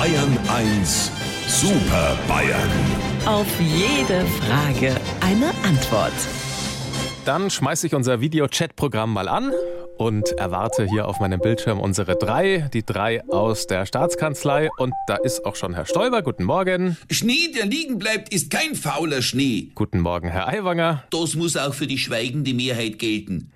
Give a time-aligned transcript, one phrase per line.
[0.00, 1.12] Bayern 1
[1.46, 2.70] Super Bayern.
[3.26, 6.14] Auf jede Frage eine Antwort.
[7.26, 9.52] Dann schmeiße ich unser Video-Chat-Programm mal an
[10.00, 14.70] und erwarte hier auf meinem Bildschirm unsere drei, die drei aus der Staatskanzlei.
[14.78, 16.22] Und da ist auch schon Herr Stoiber.
[16.22, 16.96] Guten Morgen.
[17.10, 19.72] Schnee, der liegen bleibt, ist kein fauler Schnee.
[19.74, 21.04] Guten Morgen, Herr Aiwanger.
[21.10, 23.50] Das muss auch für die schweigende Mehrheit gelten.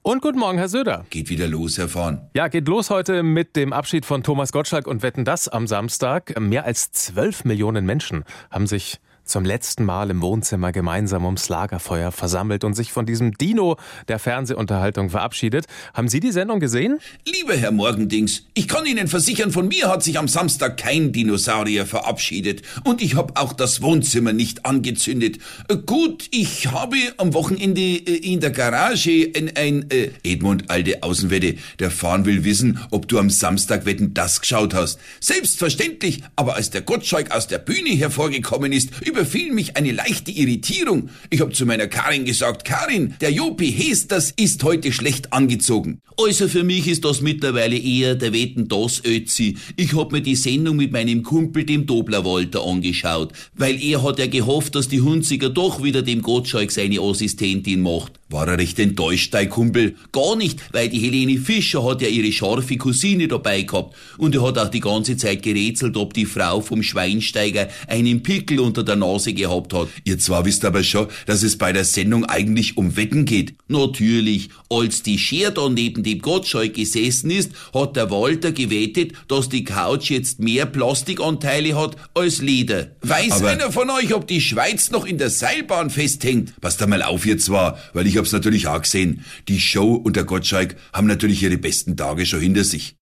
[0.00, 1.04] Und guten Morgen, Herr Söder.
[1.10, 2.22] Geht wieder los, Herr Vorn.
[2.34, 6.40] Ja, geht los heute mit dem Abschied von Thomas Gottschalk und Wetten das am Samstag.
[6.40, 12.12] Mehr als 12 Millionen Menschen haben sich zum letzten Mal im Wohnzimmer gemeinsam ums Lagerfeuer
[12.12, 13.76] versammelt und sich von diesem Dino
[14.08, 15.66] der Fernsehunterhaltung verabschiedet.
[15.94, 16.98] Haben Sie die Sendung gesehen?
[17.26, 21.86] Lieber Herr Morgendings, ich kann Ihnen versichern, von mir hat sich am Samstag kein Dinosaurier
[21.86, 22.62] verabschiedet.
[22.84, 25.38] Und ich habe auch das Wohnzimmer nicht angezündet.
[25.68, 31.02] Äh, gut, ich habe am Wochenende äh, in der Garage ein, ein äh, Edmund, alte
[31.02, 35.00] Außenwette, der Fahren will wissen, ob du am Samstag Wetten das geschaut hast.
[35.20, 41.08] Selbstverständlich, aber als der Gottschalk aus der Bühne hervorgekommen ist, überfiel mich eine leichte Irritierung.
[41.30, 46.02] Ich habe zu meiner Karin gesagt, Karin, der Jopi Hesters ist heute schlecht angezogen.
[46.18, 49.56] Also für mich ist das mittlerweile eher der Wetten das Ötzi.
[49.76, 54.18] Ich hab mir die Sendung mit meinem Kumpel, dem Dobler Walter, angeschaut, weil er hat
[54.18, 58.12] ja gehofft, dass die Hunziger doch wieder dem Gottschalk seine Assistentin macht.
[58.28, 59.94] War er recht enttäuscht, dein Kumpel?
[60.10, 64.42] Gar nicht, weil die Helene Fischer hat ja ihre scharfe Cousine dabei gehabt und er
[64.42, 68.96] hat auch die ganze Zeit gerätselt, ob die Frau vom Schweinsteiger einen Pickel unter der
[68.96, 69.86] Nase gehabt hat.
[70.02, 73.54] Ihr zwar wisst aber schon, dass es bei der Sendung eigentlich um Wetten geht.
[73.68, 79.48] Natürlich, als die Scher da neben dem Gottschalk gesessen ist, hat der Walter gewettet, dass
[79.48, 82.88] die Couch jetzt mehr Plastikanteile hat als Leder.
[83.02, 86.60] Weiß Aber- einer von euch, ob die Schweiz noch in der Seilbahn festhängt?
[86.60, 89.24] Passt da mal auf ihr zwar, weil ich hab's natürlich auch gesehen.
[89.48, 92.96] Die Show und der Gottschalk haben natürlich ihre besten Tage schon hinter sich.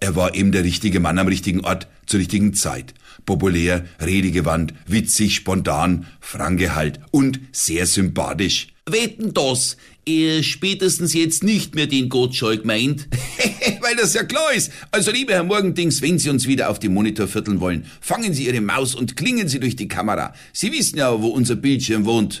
[0.00, 2.94] Er war eben der richtige Mann am richtigen Ort zur richtigen Zeit.
[3.24, 8.68] Populär, redegewandt, witzig, spontan, Franke halt und sehr sympathisch.
[8.88, 13.08] Wetten das, er spätestens jetzt nicht mehr den Gottschalk meint?
[13.80, 14.70] Weil das ja klar ist.
[14.92, 18.46] Also lieber Herr Morgendings, wenn Sie uns wieder auf dem Monitor vierteln wollen, fangen Sie
[18.46, 20.34] Ihre Maus und klingen Sie durch die Kamera.
[20.52, 22.40] Sie wissen ja, wo unser Bildschirm wohnt.